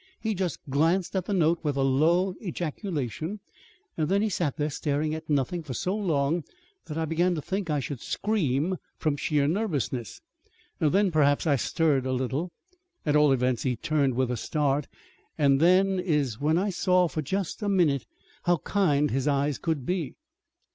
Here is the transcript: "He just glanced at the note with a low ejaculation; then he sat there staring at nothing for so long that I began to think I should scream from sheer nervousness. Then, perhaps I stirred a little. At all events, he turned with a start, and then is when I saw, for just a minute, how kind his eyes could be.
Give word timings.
"He 0.19 0.33
just 0.33 0.57
glanced 0.67 1.15
at 1.15 1.25
the 1.25 1.31
note 1.33 1.59
with 1.61 1.75
a 1.75 1.83
low 1.83 2.33
ejaculation; 2.41 3.39
then 3.95 4.23
he 4.23 4.29
sat 4.29 4.57
there 4.57 4.71
staring 4.71 5.13
at 5.13 5.29
nothing 5.29 5.61
for 5.61 5.75
so 5.75 5.95
long 5.95 6.43
that 6.87 6.97
I 6.97 7.05
began 7.05 7.35
to 7.35 7.41
think 7.43 7.69
I 7.69 7.79
should 7.79 8.01
scream 8.01 8.77
from 8.97 9.15
sheer 9.15 9.47
nervousness. 9.47 10.19
Then, 10.79 11.11
perhaps 11.11 11.45
I 11.45 11.55
stirred 11.55 12.07
a 12.07 12.13
little. 12.13 12.51
At 13.05 13.15
all 13.15 13.31
events, 13.31 13.61
he 13.61 13.75
turned 13.75 14.15
with 14.15 14.31
a 14.31 14.37
start, 14.37 14.87
and 15.37 15.59
then 15.59 15.99
is 15.99 16.41
when 16.41 16.57
I 16.57 16.71
saw, 16.71 17.07
for 17.07 17.21
just 17.21 17.61
a 17.61 17.69
minute, 17.69 18.07
how 18.45 18.57
kind 18.57 19.11
his 19.11 19.27
eyes 19.27 19.59
could 19.59 19.85
be. 19.85 20.15